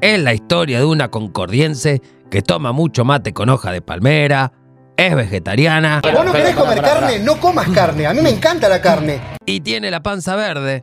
[0.00, 2.00] es la historia de una concordiense
[2.30, 4.52] que toma mucho mate con hoja de palmera,
[4.96, 7.18] es vegetariana ¿Vos no querés comer carne?
[7.20, 8.06] No comas carne.
[8.06, 9.20] A mí me encanta la carne.
[9.46, 10.82] y tiene la panza verde.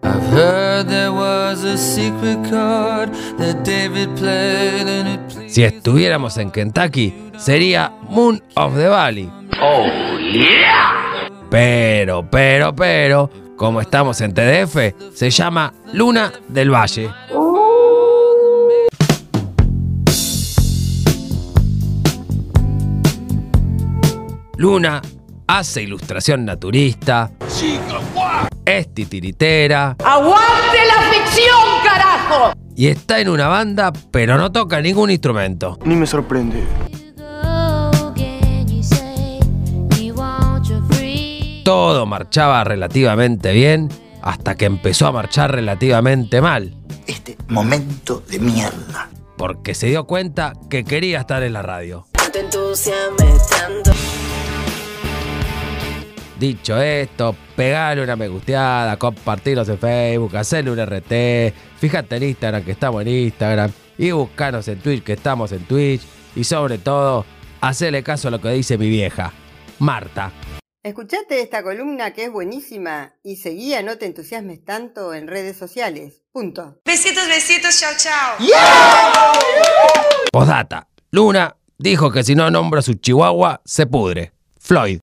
[5.48, 9.32] Si estuviéramos en Kentucky, sería Moon of the Valley.
[11.50, 17.10] Pero, pero, pero, como estamos en TDF, se llama Luna del Valle.
[24.58, 25.02] Luna
[25.48, 27.32] hace ilustración naturista,
[28.66, 32.54] es titiritera ¡Aguante la ficción, carajo!
[32.76, 35.78] y está en una banda, pero no toca ningún instrumento.
[35.86, 36.64] Ni me sorprende.
[41.64, 43.90] Todo marchaba relativamente bien
[44.22, 46.76] hasta que empezó a marchar relativamente mal,
[47.08, 49.10] Este momento de mierda.
[49.38, 52.06] porque se dio cuenta que quería estar en la radio.
[52.32, 53.92] te entusiasmes tanto.
[56.40, 62.64] Dicho esto, pegale una me gusteada, compartirnos en Facebook, hacerle un RT, fíjate en Instagram
[62.64, 66.02] que estamos en Instagram y buscanos en Twitch que estamos en Twitch
[66.36, 67.26] y sobre todo,
[67.62, 69.34] hacerle caso a lo que dice mi vieja,
[69.80, 70.32] Marta.
[70.84, 76.22] Escuchate esta columna que es buenísima y seguía No te entusiasmes tanto en redes sociales.
[76.32, 76.80] Punto.
[76.86, 78.38] Besitos, besitos, chao, chao.
[80.32, 84.34] Postdata, Luna dijo que si no nombra a su chihuahua, se pudre.
[84.60, 85.00] Floyd.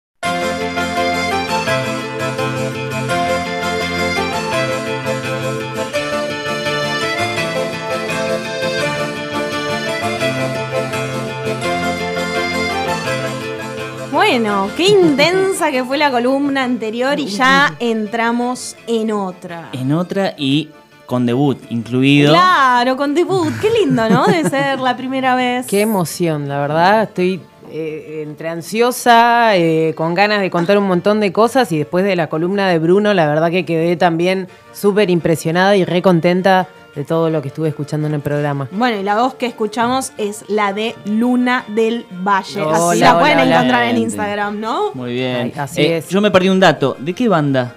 [14.37, 19.69] Bueno, qué intensa que fue la columna anterior y ya entramos en otra.
[19.73, 20.71] En otra y
[21.07, 22.33] con debut incluido.
[22.33, 23.53] Claro, con debut.
[23.61, 24.27] Qué lindo, ¿no?
[24.27, 25.69] De ser la primera vez.
[25.69, 27.05] Qué emoción, la verdad.
[27.05, 32.05] Estoy eh, entre ansiosa, eh, con ganas de contar un montón de cosas y después
[32.05, 36.67] de la columna de Bruno, la verdad que quedé también súper impresionada y re contenta
[36.95, 38.69] de todo lo que estuve escuchando en el programa.
[38.71, 42.61] Bueno, y la voz que escuchamos es la de Luna del Valle.
[42.63, 43.55] Hola, Así la hola, pueden hola.
[43.57, 43.97] encontrar en.
[43.99, 44.93] Instagram, ¿no?
[44.95, 45.37] Muy bien.
[45.37, 46.09] Ay, así Eh, es.
[46.09, 46.97] Yo me perdí un dato.
[46.99, 47.75] ¿De qué banda?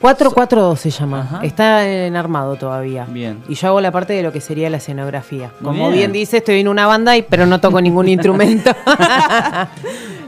[0.00, 1.20] 442 se llama.
[1.22, 1.40] Ajá.
[1.42, 3.04] Está en armado todavía.
[3.08, 3.42] Bien.
[3.48, 5.50] Y yo hago la parte de lo que sería la escenografía.
[5.62, 5.92] Como bien.
[5.92, 6.12] bien.
[6.12, 8.70] dice, estoy en una banda, y, pero no toco ningún instrumento.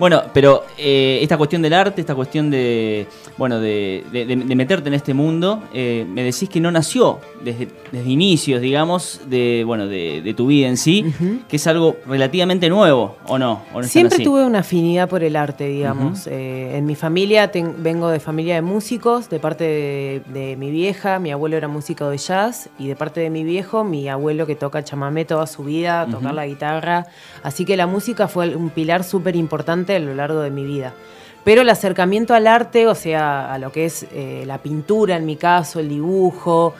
[0.00, 3.06] Bueno, pero eh, esta cuestión del arte, esta cuestión de,
[3.36, 7.18] bueno, de, de- de- de meterte en este mundo, eh, me decís que no nació
[7.44, 11.04] desde, desde inicios, digamos, de, bueno, de, de tu vida en sí,
[11.48, 13.62] que es algo relativamente nuevo, ¿o no?
[13.72, 14.24] ¿O no es tan Siempre así?
[14.24, 16.26] tuve una afinidad por el arte, digamos.
[16.26, 20.70] Eh, en mi familia ten- vengo de familia de músicos, de parte de, de mi
[20.70, 24.46] vieja, mi abuelo era músico de jazz, y de parte de mi viejo, mi abuelo
[24.46, 27.06] que toca chamamé toda su vida, tocar la guitarra.
[27.42, 30.92] Así que la música fue un pilar súper importante a lo largo de mi vida.
[31.44, 35.24] Pero el acercamiento al arte, o sea, a lo que es eh, la pintura en
[35.24, 36.74] mi caso, el dibujo,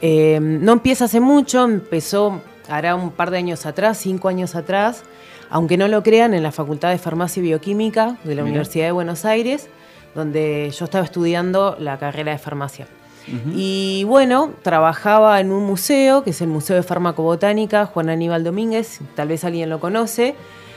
[0.00, 5.02] eh, no empieza hace mucho, empezó hará un par de años atrás, cinco años atrás,
[5.50, 8.42] aunque no lo crean, en la Facultad de Farmacia y Bioquímica de la.
[8.44, 9.68] Universidad de Buenos Aires,
[10.14, 12.86] donde yo estaba estudiando la carrera de farmacia.
[13.54, 19.00] Y bueno, trabajaba en un museo, que es el Museo de Farmacobotánica, Juan Aníbal Domínguez,
[19.14, 20.34] tal vez alguien lo conoce.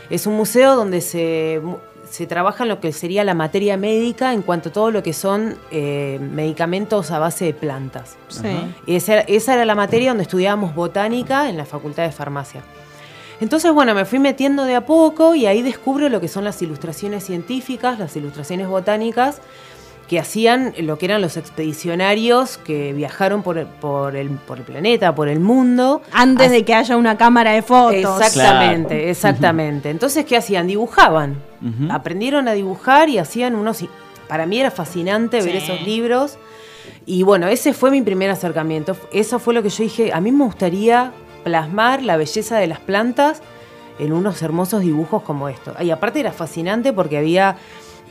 [0.09, 1.61] Es un museo donde se,
[2.09, 5.13] se trabaja en lo que sería la materia médica en cuanto a todo lo que
[5.13, 8.15] son eh, medicamentos a base de plantas.
[8.29, 8.47] Sí.
[8.85, 12.63] Y esa, esa era la materia donde estudiábamos botánica en la Facultad de Farmacia.
[13.39, 16.59] Entonces, bueno, me fui metiendo de a poco y ahí descubro lo que son las
[16.61, 19.41] ilustraciones científicas, las ilustraciones botánicas,
[20.07, 24.63] que hacían lo que eran los expedicionarios que viajaron por el, por el, por el
[24.63, 26.01] planeta, por el mundo.
[26.11, 27.93] Antes de que haya una cámara de fotos.
[28.21, 29.09] Exactamente, Claro.
[29.09, 29.89] exactamente.
[29.89, 30.67] Entonces, ¿qué hacían?
[30.67, 31.35] Dibujaban.
[31.89, 33.83] Aprendieron a dibujar y hacían unos...
[34.27, 36.37] Para mí era fascinante ver esos libros.
[37.05, 38.95] Y bueno, ese fue mi primer acercamiento.
[39.11, 41.11] Eso fue lo que yo dije, a mí me gustaría
[41.43, 43.41] plasmar la belleza de las plantas
[43.99, 45.79] en unos hermosos dibujos como estos.
[45.81, 47.55] Y aparte era fascinante porque había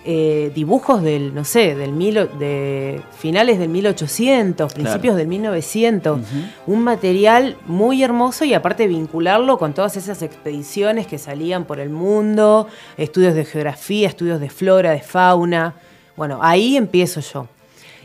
[0.09, 6.21] eh, dibujos del, no sé, del mil, de finales del 1800, principios del 1900.
[6.69, 11.91] Un material muy hermoso y aparte vincularlo con todas esas expediciones que salían por el
[11.91, 15.75] mundo, estudios de geografía, estudios de flora, de fauna.
[16.17, 17.49] Bueno, ahí empiezo yo.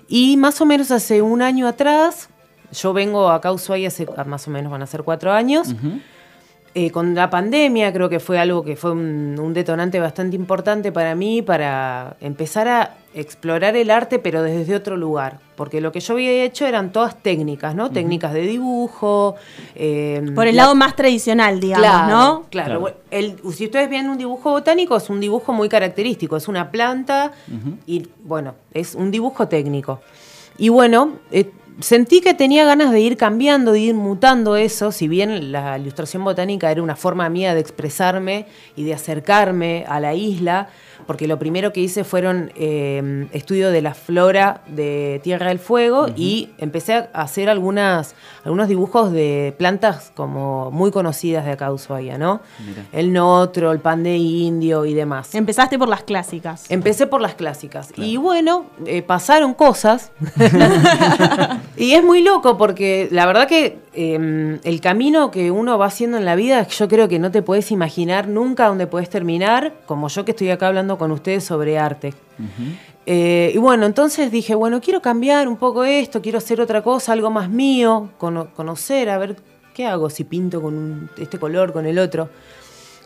[0.07, 2.30] Y más o menos hace un año atrás,
[2.74, 5.75] yo vengo acá a Ushuaia hace ah, más o menos van a ser cuatro años.
[6.73, 10.91] Eh, con la pandemia creo que fue algo que fue un, un detonante bastante importante
[10.91, 15.39] para mí para empezar a explorar el arte pero desde otro lugar.
[15.57, 17.91] Porque lo que yo había hecho eran todas técnicas, ¿no?
[17.91, 19.35] Técnicas de dibujo.
[19.75, 22.44] eh, Por el la- lado más tradicional, digamos, claro, ¿no?
[22.50, 22.79] Claro.
[22.79, 22.95] Claro.
[23.12, 26.35] El- si ustedes ven un dibujo botánico, es un dibujo muy característico.
[26.38, 27.33] Es una planta
[27.85, 30.00] y, bueno, es un dibujo técnico.
[30.57, 31.51] Y bueno, eh,
[31.81, 36.24] sentí que tenía ganas de ir cambiando, de ir mutando eso, si bien la ilustración
[36.24, 38.45] botánica era una forma mía de expresarme
[38.75, 40.69] y de acercarme a la isla,
[41.07, 46.07] porque lo primero que hice fueron eh, estudio de la flora de Tierra del Fuego
[46.16, 51.74] y empecé a hacer algunas, algunos dibujos de plantas como muy conocidas de acá de
[51.74, 52.42] Ushuaia, ¿no?
[52.66, 52.86] Mira.
[52.92, 55.33] El notro, el pan de indio y demás.
[55.36, 56.69] Empezaste por las clásicas.
[56.69, 57.92] Empecé por las clásicas.
[57.98, 60.12] Y bueno, eh, pasaron cosas.
[61.77, 66.18] y es muy loco porque la verdad que eh, el camino que uno va haciendo
[66.18, 70.07] en la vida, yo creo que no te puedes imaginar nunca dónde puedes terminar, como
[70.09, 72.13] yo que estoy acá hablando con ustedes sobre arte.
[73.06, 77.13] Eh, y bueno, entonces dije, bueno, quiero cambiar un poco esto, quiero hacer otra cosa,
[77.13, 79.38] algo más mío, cono- conocer, a ver
[79.73, 82.29] qué hago, si pinto con un- este color, con el otro.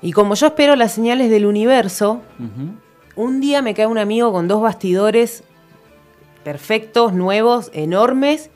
[0.02, 2.22] Y como yo espero las señales del universo,
[3.16, 5.44] un día me cae un amigo con dos bastidores
[6.44, 8.50] perfectos, nuevos, enormes.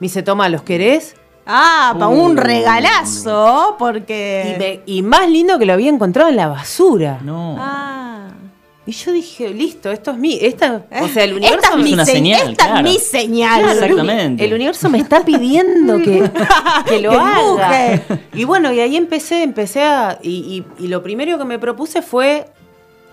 [0.00, 1.14] Me dice, toma, ¿los querés?
[1.46, 2.40] Ah, pa' un Uh.
[2.40, 4.54] regalazo, porque...
[4.54, 7.18] Y, me- y más lindo que lo había encontrado en la basura.
[7.22, 7.56] No.
[7.58, 8.28] Ah.
[8.86, 10.38] Y yo dije, listo, esto es mi.
[10.42, 11.56] Esta, o sea, el universo.
[11.56, 12.86] Esta es me- mi una se- señal, esta claro.
[12.86, 13.60] es mi señal.
[13.62, 14.44] Claro, Exactamente.
[14.44, 16.30] El, universo me está pidiendo que,
[16.86, 18.02] que lo Que haga.
[18.34, 20.18] Y bueno, y ahí empecé, empecé a.
[20.22, 22.46] Y, y- y lo primero que me propuse fue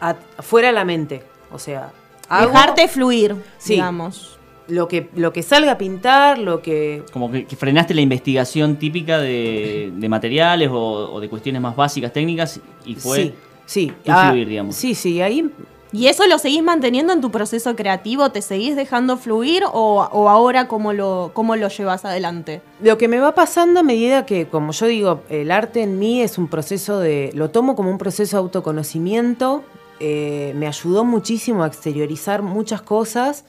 [0.02, 1.24] a- fuera la mente.
[1.54, 1.92] O sea,
[2.28, 3.74] hago Dejarte fluir, Sí.
[3.76, 4.38] digamos.
[4.72, 7.04] Lo que, lo que salga a pintar, lo que.
[7.12, 11.76] Como que, que frenaste la investigación típica de, de materiales o, o de cuestiones más
[11.76, 13.34] básicas, técnicas, y fue sí,
[13.66, 13.94] sí.
[14.04, 14.76] tu ah, fluir, digamos.
[14.76, 15.50] Sí, sí, ahí
[15.94, 18.30] ¿Y eso lo seguís manteniendo en tu proceso creativo?
[18.30, 22.62] ¿Te seguís dejando fluir o, o ahora cómo lo, cómo lo llevas adelante?
[22.80, 26.22] Lo que me va pasando a medida que, como yo digo, el arte en mí
[26.22, 27.32] es un proceso de.
[27.34, 29.66] Lo tomo como un proceso de autoconocimiento.
[30.00, 33.44] eh, me ayudó muchísimo a exteriorizar muchas cosas.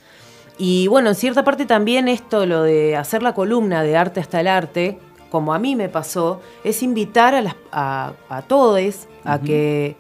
[0.59, 4.41] Y bueno, en cierta parte también esto, lo de hacer la columna de arte hasta
[4.41, 4.99] el arte,
[5.31, 9.97] como a mí me pasó, es invitar a, las, a, a todos a que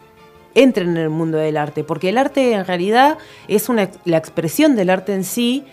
[0.55, 1.85] entren en el mundo del arte.
[1.85, 3.19] Porque el arte en realidad
[3.49, 5.65] es una, la expresión del arte en sí,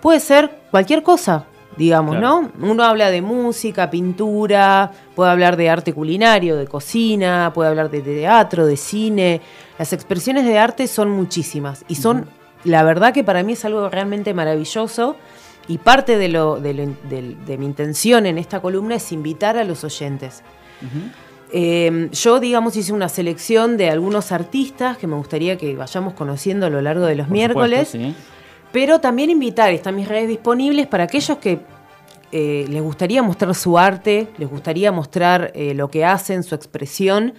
[0.00, 1.46] puede ser cualquier cosa
[1.78, 2.50] digamos, Claro.
[2.58, 2.70] ¿no?
[2.70, 8.00] Uno habla de música, pintura, puede hablar de arte culinario, de cocina, puede hablar de
[8.02, 9.40] teatro, de cine.
[9.78, 12.28] Las expresiones de arte son muchísimas y son,
[12.64, 15.16] la verdad que para mí es algo realmente maravilloso
[15.68, 19.56] y parte de, lo, de, lo- del- de mi intención en esta columna es invitar
[19.58, 20.42] a los oyentes.
[21.50, 26.66] Eh, yo, digamos, hice una selección de algunos artistas que me gustaría que vayamos conociendo
[26.66, 27.88] a lo largo de los Por miércoles.
[27.88, 28.24] supuesto, sí.
[28.70, 31.60] Pero también invitar, están mis redes disponibles para aquellos que
[32.32, 37.32] eh, les gustaría mostrar su arte, les gustaría mostrar eh, lo que hacen, su expresión,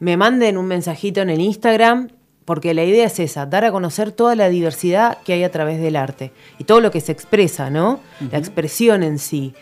[0.00, 2.08] me manden un mensajito en el Instagram,
[2.46, 5.78] porque la idea es esa, dar a conocer toda la diversidad que hay a través
[5.80, 8.00] del arte y todo lo que se expresa, ¿no?
[8.30, 9.52] La expresión en sí.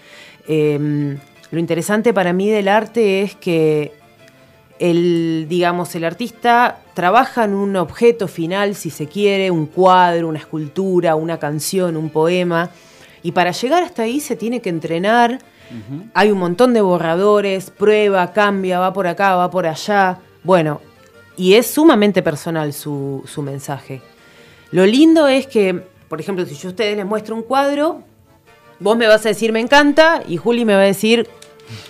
[0.46, 1.16] Eh,
[1.50, 3.92] lo interesante para mí del arte es que
[4.78, 10.38] el, digamos, el artista trabaja en un objeto final, si se quiere, un cuadro, una
[10.38, 12.70] escultura, una canción, un poema,
[13.22, 15.38] y para llegar hasta ahí se tiene que entrenar.
[16.12, 20.18] Hay un montón de borradores, prueba, cambia, va por acá, va por allá.
[20.42, 20.82] Bueno,
[21.36, 24.02] y es sumamente personal su, su mensaje.
[24.70, 28.02] Lo lindo es que, por ejemplo, si yo a ustedes les muestro un cuadro,
[28.80, 31.28] vos me vas a decir me encanta y Juli me va a decir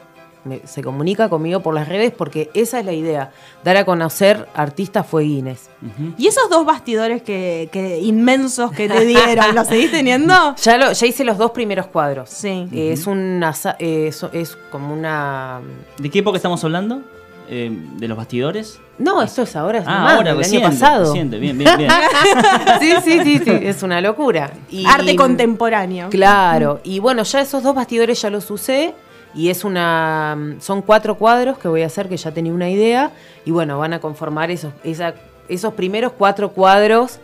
[0.44, 3.30] me- se comunica conmigo por las redes porque esa es la idea,
[3.64, 5.70] dar a conocer artistas fueguines.
[6.18, 10.34] Y esos dos bastidores que, que inmensos que te dieron, ¿los seguís teniendo?
[10.62, 12.28] Ya, lo, ya hice los dos primeros cuadros.
[12.28, 12.68] Sí.
[12.72, 15.60] Es una sa- eh, es, es como una
[15.96, 17.00] ¿De qué época estamos hablando?
[17.48, 18.80] Eh, de los bastidores?
[18.98, 21.04] No, esto es ahora, es Ah, nomás, ahora, del reciente, año pasado.
[21.06, 21.90] reciente, bien, bien, bien.
[22.80, 24.52] sí, sí, sí, sí, es una locura.
[24.70, 26.08] Y- Arte contemporáneo.
[26.10, 28.94] Claro, y bueno, ya esos dos bastidores ya los usé
[29.34, 33.10] y es una son cuatro cuadros que voy a hacer que ya tenía una idea
[33.46, 35.14] y bueno, van a conformar esos esa-
[35.48, 37.18] esos primeros cuatro cuadros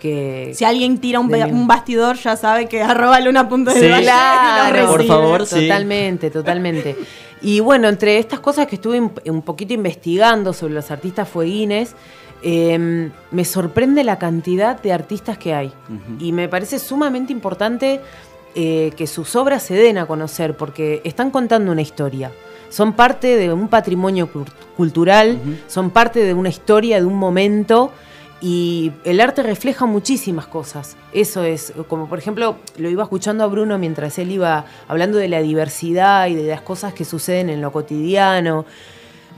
[0.00, 3.88] que Si alguien tira un, De bastidor, ya sabe que arroba luna punto de Sí.
[3.88, 5.68] lo Claro, Por favor, sí.
[5.68, 6.96] Totalmente, totalmente.
[7.42, 11.94] Y bueno, entre estas cosas que estuve un- poquito investigando sobre los artistas fueguines,
[12.42, 15.72] eh, me sorprende la cantidad de artistas que hay.
[16.18, 18.00] Y me parece sumamente importante
[18.56, 22.32] eh, que sus obras se den a conocer, porque están contando una historia.
[22.68, 25.38] Son parte de un patrimonio cul- cultural,
[25.68, 27.92] son parte de una historia, de un momento.
[28.40, 30.96] Y el arte refleja muchísimas cosas.
[31.12, 35.28] Eso es, como por ejemplo, lo iba escuchando a Bruno mientras él iba hablando de
[35.28, 38.64] la diversidad y de las cosas que suceden en lo cotidiano,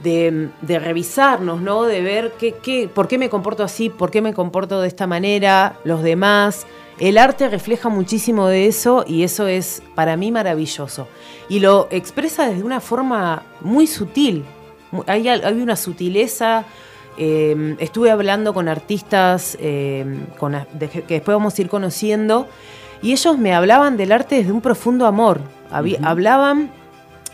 [0.01, 1.83] de, revisarnos, ¿no?
[1.83, 5.05] De ver qué, qué, por qué me comporto así, por qué me comporto de esta
[5.05, 6.65] manera, los demás.
[6.99, 11.07] El arte refleja muchísimo de eso y eso es para mí maravilloso.
[11.49, 14.45] Y lo expresa desde una forma muy sutil.
[15.07, 16.65] Hay, hay una sutileza.
[17.17, 20.05] Eh, estuve hablando con artistas eh,
[20.39, 22.47] con a- de- que después vamos a ir conociendo
[23.01, 25.41] y ellos me hablaban del arte desde un profundo amor.
[25.71, 26.71] Habí- Hablaban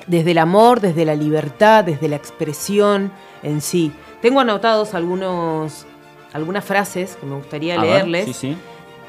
[0.08, 3.12] desde el amor, desde la libertad, desde la expresión
[3.44, 3.92] en sí.
[4.22, 5.86] Tengo anotados algunos,
[6.34, 8.26] algunas frases que me gustaría A ver, leerles.
[8.26, 8.58] sí, sí.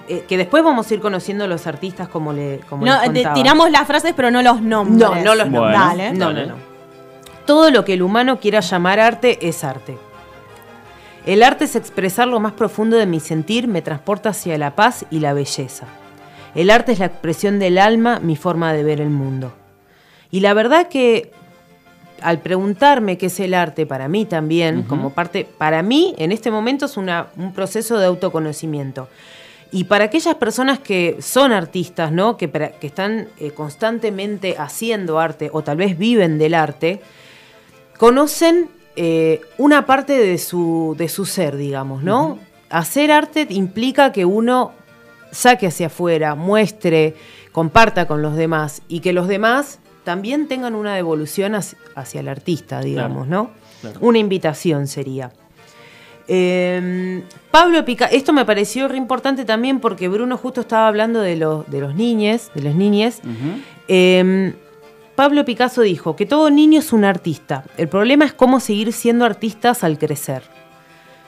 [0.08, 3.06] eh, que después vamos a ir conociendo los artistas como le como No, les te-
[3.14, 3.34] contaba.
[3.34, 4.98] tiramos las frases, pero no los nombres.
[4.98, 5.78] No, no los Bueno, nombres.
[5.80, 6.12] Dale.
[6.12, 6.54] No, no, no.
[7.46, 9.96] Todo lo que el humano quiera llamar arte es arte.
[11.26, 15.04] El arte es expresar lo más profundo de mi sentir, me transporta hacia la paz
[15.10, 15.86] y la belleza.
[16.54, 19.52] El arte es la expresión del alma, mi forma de ver el mundo.
[20.30, 21.30] Y la verdad que
[22.22, 26.50] al preguntarme qué es el arte para mí también, como parte, para mí en este
[26.50, 29.08] momento es una- un proceso de autoconocimiento.
[29.72, 32.36] Y para aquellas personas que son artistas, ¿no?
[32.36, 37.00] que, que están eh, constantemente haciendo arte o tal vez viven del arte,
[37.96, 38.68] conocen
[39.02, 42.38] eh, una parte de su, de su ser, digamos, ¿no?
[42.69, 44.73] Hacer arte implica que uno
[45.30, 47.14] saque hacia afuera, muestre,
[47.50, 52.83] comparta con los demás y que los demás también tengan una devolución hacia, el artista,
[52.83, 53.52] digamos, ¿no?
[53.80, 53.99] claro.
[54.02, 55.33] Una invitación sería.
[56.28, 61.37] Eh, Pablo Picasso, esto me pareció re importante también porque Bruno justo estaba hablando de,
[61.37, 63.23] los de los niñes, de los niñes.
[63.88, 64.52] Eh,
[65.20, 67.64] Pablo Picasso dijo que todo niño es un artista.
[67.76, 70.42] El problema es cómo seguir siendo artistas al crecer.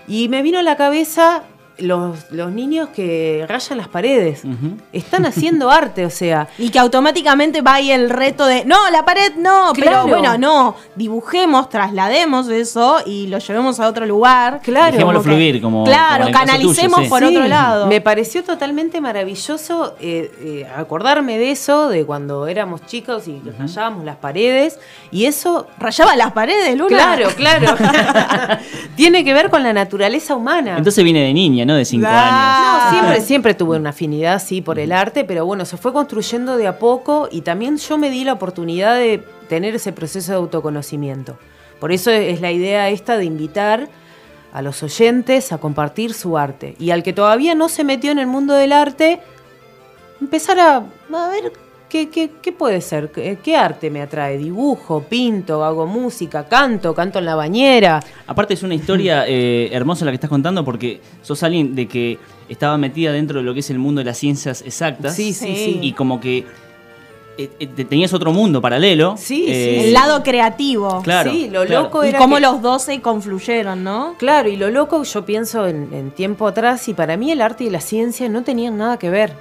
[0.08, 1.42] Y me vino a la cabeza
[1.78, 4.42] los, los niños que rayan las paredes.
[4.92, 6.48] Están haciendo arte, o sea.
[6.58, 10.04] Y que automáticamente va ahí el reto de, no, la pared no, Claro.
[10.04, 14.60] pero bueno, no, dibujemos, traslademos eso y lo llevemos a otro lugar.
[14.62, 14.92] Claro.
[14.92, 17.08] Dejémoslo fluir, como- Claro, como canalicemos tuyo, sí.
[17.10, 17.86] por Sí, otro lado.
[17.86, 24.04] Me pareció totalmente maravilloso eh, eh, acordarme de eso, de cuando éramos chicos y rayábamos
[24.04, 24.78] las paredes.
[25.10, 26.88] Y eso Rayaba las paredes, Luna.
[26.88, 27.74] Claro, claro.
[28.96, 30.76] Tiene que ver con la naturaleza humana.
[30.78, 31.74] Entonces viene de niña, ¿no?
[31.74, 32.84] De cinco años.
[32.84, 36.56] No, siempre, siempre tuve una afinidad, sí, por el arte, pero bueno, se fue construyendo
[36.56, 40.38] de a poco y también yo me di la oportunidad de tener ese proceso de
[40.38, 41.38] autoconocimiento.
[41.80, 43.88] Por eso es la idea esta de invitar
[44.52, 46.76] a los oyentes a compartir su arte.
[46.78, 49.20] Y al que todavía no se metió en el mundo del arte,
[50.20, 51.52] empezar a, a ver
[51.92, 54.38] qué, qué- qué puede ser, qué, qué arte me atrae.
[54.38, 58.00] Dibujo, pinto, hago música, canto, canto en la bañera.
[58.26, 62.18] Aparte es una historia eh, hermosa la que estás contando porque sos alguien de que
[62.48, 65.14] estaba metida dentro de lo que es el mundo de las ciencias exactas.
[65.14, 65.78] Sí, sí, Sí.
[65.82, 66.46] Y como que
[67.38, 69.14] eh, eh, te- tenías otro mundo paralelo.
[69.18, 69.86] Sí, Eh, sí.
[69.88, 71.00] El lado creativo.
[71.02, 71.30] Claro.
[71.30, 71.84] Sí, lo claro.
[71.84, 74.14] loco Y era cómo que- los dos se confluyeron, ¿no?
[74.18, 77.64] Claro, y lo loco yo pienso en, en tiempo atrás y para mí el arte
[77.64, 79.32] y la ciencia no tenían nada que ver.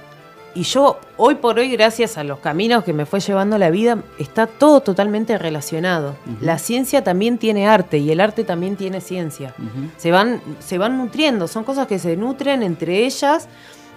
[0.54, 3.98] Y yo hoy por hoy, gracias a los caminos que me fue llevando la vida,
[4.18, 6.14] está todo totalmente relacionado.
[6.40, 9.54] La ciencia también tiene arte y el arte también tiene ciencia.
[9.96, 13.48] Se van, se van nutriendo, son cosas que se nutren entre ellas.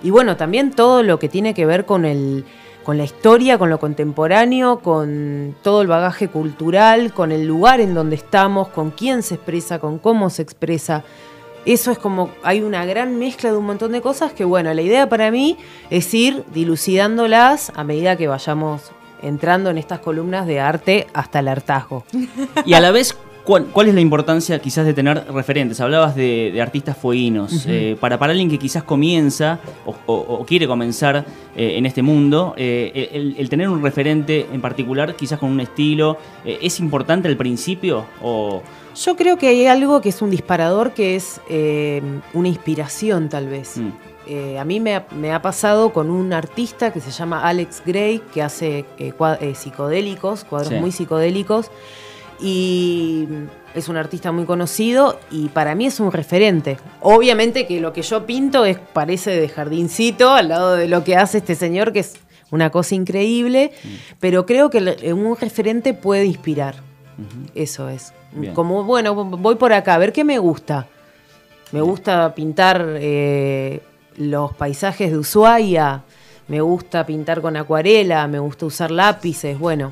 [0.01, 2.45] Y bueno, también todo lo que tiene que ver con el,
[2.85, 7.93] con la historia, con lo contemporáneo, con todo el bagaje cultural, con el lugar en
[7.93, 11.03] donde estamos, con quién se expresa, con cómo se expresa.
[11.65, 14.81] Eso es como, hay una gran mezcla de un montón de cosas que, bueno, la
[14.81, 15.57] idea para mí
[15.89, 18.91] es ir dilucidándolas a medida que vayamos
[19.21, 22.03] entrando en estas columnas de arte hasta el hartazgo.
[22.65, 25.81] Y a la vez, ¿cuál, cuál es la importancia quizás de tener referentes?
[25.81, 27.65] Hablabas de, de artistas fueguinos.
[27.67, 32.03] Eh, para, para alguien que quizás comienza o, o- o quiere comenzar eh, en este
[32.03, 37.27] mundo, eh, el, el tener un referente en particular, quizás con un estilo, ¿es importante
[37.27, 38.61] al principio o,
[38.95, 42.01] Yo creo que hay algo que es un disparador, que es eh,
[42.33, 43.77] una inspiración tal vez.
[43.77, 43.89] Mm.
[44.27, 47.83] Eh, a mí me ha, me ha pasado con un artista que se llama Alex
[47.85, 50.75] Gray, que hace eh, eh, psicodélicos, cuadros Sí.
[50.79, 51.69] muy psicodélicos.
[52.41, 53.27] Y
[53.75, 56.77] es un artista muy conocido y para mí es un referente.
[57.01, 61.15] Obviamente que lo que yo pinto es, parece de jardincito al lado de lo que
[61.15, 62.15] hace este señor, que es
[62.51, 63.71] una cosa increíble,
[64.19, 64.79] pero creo que
[65.13, 66.75] un referente puede inspirar.
[67.53, 68.13] Eso es.
[68.31, 68.53] Bien.
[68.53, 70.87] Como, bueno, voy por acá, a ver qué me gusta.
[71.71, 73.81] Me gusta pintar eh,
[74.17, 76.03] los paisajes de Ushuaia,
[76.47, 79.91] me gusta pintar con acuarela, me gusta usar lápices, bueno,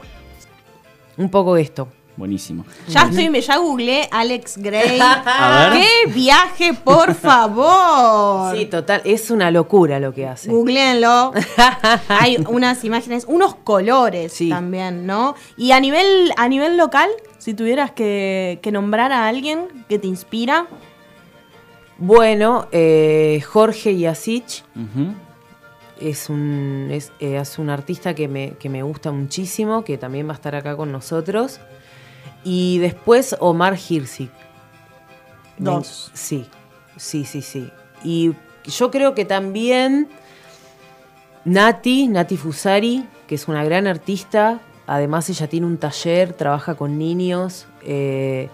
[1.18, 1.88] un poco esto.
[2.16, 2.64] Buenísimo.
[2.88, 5.00] Ya estoy, me ya googleé Alex Gray.
[5.02, 5.82] A ver.
[5.82, 8.56] ¡Qué viaje, por favor!
[8.56, 10.50] Sí, total, es una locura lo que hace.
[10.52, 11.32] Googleenlo.
[12.10, 14.50] Hay unas imágenes, unos colores Sí.
[14.50, 15.34] también, ¿no?
[15.58, 20.08] Y a nivel, a nivel local, si tuvieras que, que nombrar a alguien que te
[20.08, 20.68] inspira,
[21.98, 24.64] Bueno, eh, Jorge Yasich
[26.02, 30.28] es un, es, eh, es un artista que me, que me gusta muchísimo, que también
[30.28, 31.60] va a estar acá con nosotros.
[32.44, 34.30] Y después Omar Hirsig.
[35.58, 36.12] Me- Dos.
[36.14, 36.46] Sí,
[36.98, 37.70] sí, sí, sí.
[38.04, 38.34] Y
[38.66, 40.10] yo creo que también
[41.46, 44.60] Nati, Nati Fusari, que es una gran artista.
[44.88, 47.68] Además ella tiene un taller, trabaja con niños.
[47.84, 48.50] eh,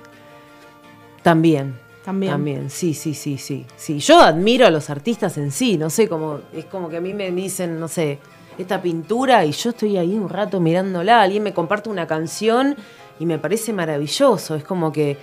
[1.23, 1.77] también.
[2.05, 2.31] También.
[2.31, 3.65] También, sí, sí, sí, sí.
[3.75, 7.01] Sí, yo admiro a los artistas en sí, no sé, como es como que a
[7.01, 8.19] mí me dicen, no sé,
[8.57, 12.75] esta pintura y yo estoy ahí un rato mirándola, alguien me comparte una canción
[13.19, 15.17] y me parece maravilloso, es como que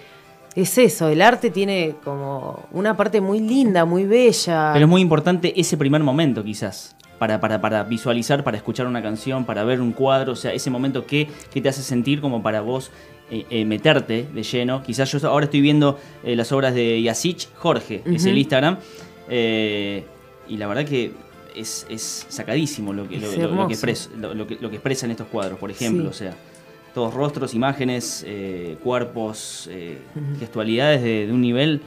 [0.54, 4.70] es eso, el arte tiene como una parte muy linda, muy bella.
[4.72, 6.94] Pero es muy importante ese primer momento, quizás.
[7.18, 10.68] Para, para, para visualizar, para escuchar una canción, para ver un cuadro, o sea, ese
[10.70, 12.90] momento que, que te hace sentir como para vos
[13.30, 14.82] eh, eh, meterte de lleno.
[14.82, 18.30] Quizás yo ahora estoy viendo eh, las obras de Yasich Jorge, es Ujú.
[18.30, 18.76] el Instagram,
[20.48, 21.12] y la verdad que
[21.54, 25.58] es, es sacadísimo lo que, lo, Es lo- que, expres- lo- que expresan estos cuadros,
[25.58, 26.04] por ejemplo.
[26.04, 26.08] Sí.
[26.10, 26.36] O sea,
[26.96, 29.98] todos rostros, imágenes, eh, cuerpos, eh,
[30.38, 31.82] gestualidades de, de un nivel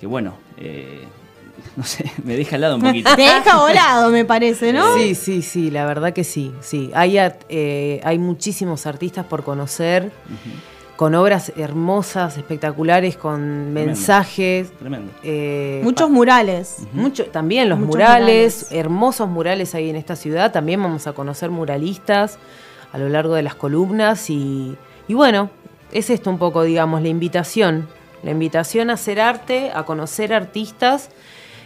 [0.00, 1.04] que, bueno, eh,
[1.76, 3.14] no sé, me deja al lado un poquito.
[3.14, 4.82] te deja volado, me parece, ¿no?
[4.96, 6.90] Sí, sí, sí, la verdad que sí, sí.
[6.94, 10.10] Hay, at- eh, hay muchísimos artistas por conocer,
[10.96, 14.72] con obras hermosas, espectaculares, con mensajes.
[14.78, 15.12] Tremendo.
[15.22, 16.78] eh, Muchos murales.
[16.92, 18.66] Mucho, también los Muchos murales, murales.
[18.72, 20.50] hermosos murales ahí en esta ciudad.
[20.52, 22.38] También vamos a conocer muralistas
[22.94, 24.30] a lo largo de las columnas.
[24.30, 24.76] Y,
[25.08, 25.50] y bueno,
[25.92, 27.88] es esto un poco, digamos, la invitación.
[28.22, 31.10] La invitación a hacer arte, a conocer artistas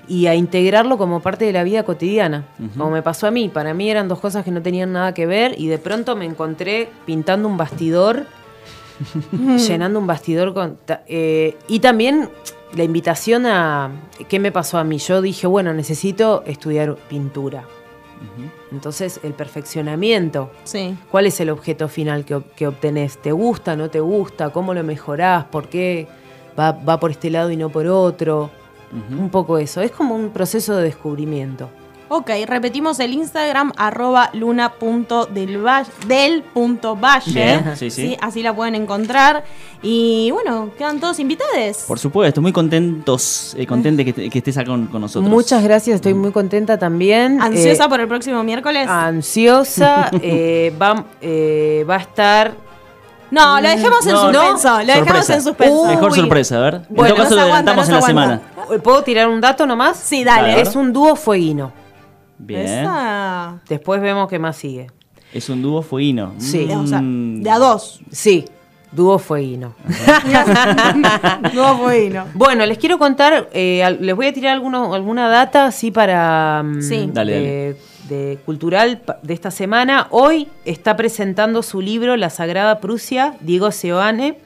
[0.09, 2.47] y a integrarlo como parte de la vida cotidiana.
[2.77, 3.51] Como me pasó a mí.
[3.51, 6.25] Para mí eran dos cosas que no tenían nada que ver y de pronto me
[6.25, 8.25] encontré pintando un bastidor
[9.69, 10.79] llenando un bastidor con...
[11.07, 12.31] eh, y también
[12.75, 13.91] la invitación a...
[14.29, 14.99] ¿Qué me pasó a mí?
[14.99, 17.65] Yo dije, bueno, necesito estudiar pintura.
[18.73, 20.51] Entonces, el perfeccionamiento.
[20.65, 20.97] Sí.
[21.11, 23.19] ¿Cuál es el objeto final que, que obtenés?
[23.19, 24.51] ¿Te gusta, no te gusta?
[24.51, 25.45] ¿Cómo lo mejorás?
[25.47, 26.07] ¿Por qué
[26.59, 28.51] va, va por este lado y no por otro?
[29.11, 29.83] Un poco eso.
[29.83, 31.69] Es como un proceso de descubrimiento.
[32.11, 37.33] Ok, repetimos el Instagram, arroba luna.del.valle.
[37.33, 38.17] Bien, sí, sí.
[38.21, 39.45] Así la pueden encontrar.
[39.83, 41.85] Y bueno, quedan todos invitados.
[41.87, 45.31] Por supuesto, muy contentos, eh, contentes que, estés acá con, con nosotros.
[45.31, 47.41] Muchas gracias, estoy muy contenta también.
[47.43, 48.89] ¿Ansiosa Eh, por el próximo miércoles?
[48.89, 50.11] Ansiosa.
[50.23, 52.69] eh, va, eh, va a estar
[53.31, 54.71] no, lo dejemos en No, suspenso.
[54.71, 54.79] no.
[54.79, 55.35] Lo dejamos Sorpresa.
[55.35, 55.83] en suspenso.
[55.83, 55.89] Uy.
[55.89, 56.81] Mejor sorpresa, a ver.
[56.89, 58.41] Bueno, en todo caso, lo aguanta, adelantamos en la se semana.
[58.83, 59.99] ¿Puedo tirar un dato nomás?
[59.99, 60.61] Sí, dale.
[60.61, 61.71] Es un dúo fueguino.
[62.39, 62.61] Bien.
[62.63, 63.61] Esa.
[63.69, 64.89] Después vemos qué más sigue.
[65.33, 66.35] Es un dúo fueguino.
[66.39, 66.69] Sí.
[66.73, 67.43] O sea, Mm.
[67.43, 68.01] de a dos.
[68.11, 68.45] Sí,
[68.93, 69.75] dúo fueguino.
[71.55, 72.25] No bueno.
[72.35, 76.83] Bueno, les quiero contar, eh, les voy a tirar alguno, alguna data así para mm,
[76.83, 77.11] Sí.
[77.13, 77.77] Dale, de,
[78.09, 80.07] de cultural de esta semana.
[80.11, 84.39] Hoy está presentando su libro La Sagrada Prusia, Diego Seoane.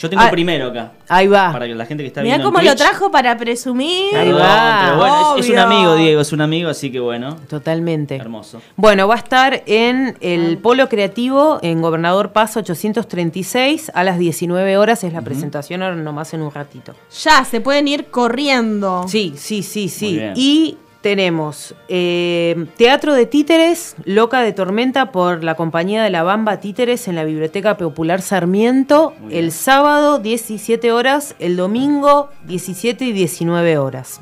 [0.00, 0.92] Yo tengo Ah, primero acá.
[1.08, 1.50] Ahí va.
[1.52, 2.48] Para que la gente que está Mirá viendo.
[2.48, 4.14] en cómo lo trajo para presumir.
[4.16, 4.80] Ahí Perdón, va.
[4.84, 7.36] pero bueno, es- es, un amigo, Diego, es un amigo, así que bueno.
[7.48, 8.14] Totalmente.
[8.16, 8.62] Hermoso.
[8.76, 10.60] Bueno, va a estar en el Ah.
[10.62, 15.02] Polo Creativo en Gobernador Paz 836 a las 19 horas.
[15.04, 16.94] Es la presentación ahora nomás en un ratito.
[17.24, 19.04] Ya, se pueden ir corriendo.
[19.08, 20.06] Sí, sí, sí, sí.
[20.06, 20.32] Muy bien.
[20.36, 26.58] Y tenemos eh, Teatro de Títeres, Loca de Tormenta por la compañía de la Bamba
[26.60, 33.78] Títeres en la Biblioteca Popular Sarmiento, el sábado 17 horas, el domingo 17 y 19
[33.78, 34.20] horas.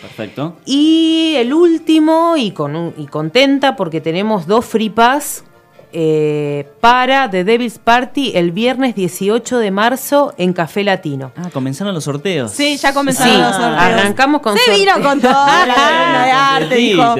[0.00, 0.56] Perfecto.
[0.64, 5.44] Y el último, y, con un- y contenta porque tenemos dos free pass
[5.92, 11.32] eh, para The Devil's Party el viernes 18 de marzo en Café Latino.
[11.36, 12.50] Ah, comenzaron los sorteos.
[12.52, 13.82] Sí, ya comenzaron Sí, los sorteos.
[13.82, 15.74] arrancamos con Se vino con toda la
[16.24, 17.14] de arte, dijo.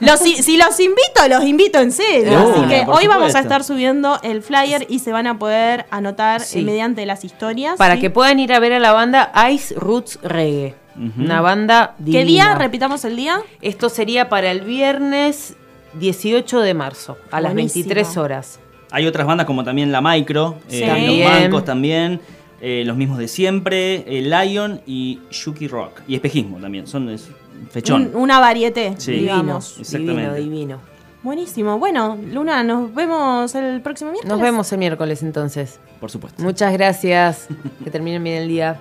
[0.00, 2.38] Los, si, si los invito, los invito en serio.
[2.38, 6.40] Así que hoy vamos a estar subiendo el flyer y se van a poder anotar
[6.40, 6.62] Sí.
[6.62, 7.76] mediante las historias.
[7.76, 8.02] Para ¿sí?
[8.02, 10.74] que puedan ir a ver a la banda Ice Roots Reggae.
[11.16, 12.20] Una banda divina.
[12.20, 12.54] ¿Qué día?
[12.56, 13.40] Repitamos el día.
[13.60, 15.54] Esto sería para el viernes
[15.94, 17.84] 18 de marzo, a las Buenísimo.
[17.88, 18.60] 23 horas.
[18.90, 20.82] Hay otras bandas como también La Micro, Sí.
[20.82, 21.22] eh.
[21.24, 22.20] Los Bancos también,
[22.60, 26.00] eh, los mismos de siempre, eh, Lion y Shuki Rock.
[26.08, 27.28] Y Espejismo también, son es
[27.70, 28.10] fechón.
[28.14, 29.12] Un- una varieté, Sí.
[29.12, 29.80] digamos.
[29.90, 30.80] Divino, divino.
[31.22, 31.78] Buenísimo.
[31.78, 34.32] Bueno, Luna, nos vemos el próximo miércoles.
[34.32, 35.80] Nos vemos el miércoles entonces.
[36.00, 36.42] Por supuesto.
[36.42, 37.48] Muchas gracias.
[37.84, 38.80] que terminen bien el día.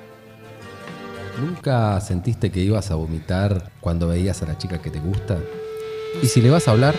[1.43, 5.37] ¿Nunca sentiste que ibas a vomitar cuando veías a la chica que te gusta?
[6.21, 6.95] ¿Y si le vas a hablar?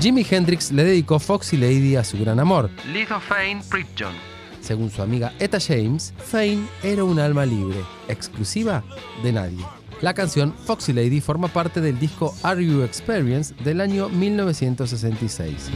[0.00, 4.12] Jimi Hendrix le dedicó Foxy Lady a su gran amor, Lizzo Fane Pritchon.
[4.60, 8.84] Según su amiga Etta James, Fane era un alma libre, exclusiva
[9.22, 9.64] de nadie.
[10.00, 15.70] La canción Foxy Lady forma parte del disco Are You Experience del año 1966.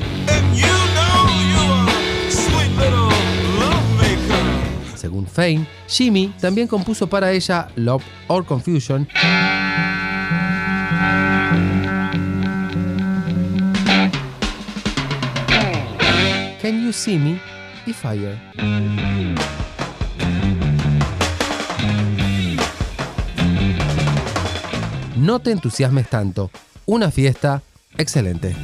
[5.00, 9.08] Según Fane, Jimmy también compuso para ella Love or Confusion.
[16.60, 17.40] Can You See Me
[17.86, 18.38] y Fire.
[25.16, 26.50] No te entusiasmes tanto.
[26.84, 27.62] Una fiesta
[27.96, 28.54] excelente.